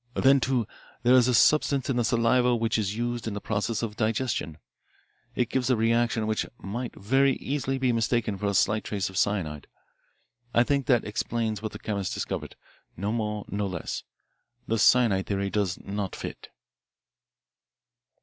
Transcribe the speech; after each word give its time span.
Then, 0.15 0.39
too, 0.39 0.65
there 1.03 1.13
is 1.13 1.27
a 1.27 1.33
substance 1.35 1.87
in 1.87 1.95
the 1.97 2.03
saliva 2.03 2.55
which 2.55 2.79
is 2.79 2.97
used 2.97 3.27
in 3.27 3.35
the 3.35 3.39
process 3.39 3.83
of 3.83 3.95
digestion. 3.95 4.57
It 5.35 5.47
gives 5.49 5.69
a 5.69 5.75
reaction 5.75 6.25
which 6.25 6.43
might 6.57 6.95
very 6.95 7.33
easily 7.35 7.77
be 7.77 7.91
mistaken 7.93 8.35
for 8.39 8.47
a 8.47 8.55
slight 8.55 8.83
trace 8.83 9.11
of 9.11 9.17
cyanide. 9.17 9.67
I 10.55 10.63
think 10.63 10.87
that 10.87 11.05
explains 11.05 11.61
what 11.61 11.71
the 11.71 11.77
chemist 11.77 12.15
discovered; 12.15 12.55
no 12.97 13.11
more, 13.11 13.45
no 13.47 13.67
less. 13.67 14.01
The 14.67 14.79
cyanide 14.79 15.27
theory 15.27 15.51
does 15.51 15.77
not 15.79 16.15
fit." 16.15 16.49